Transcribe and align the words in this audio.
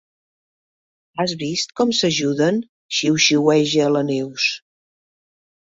Has 1.23 1.35
vist 1.43 1.75
com 1.81 1.93
s'ajuden? 1.99 2.59
—xiuxiueja 3.01 3.93
la 3.97 4.05
Neus. 4.11 4.51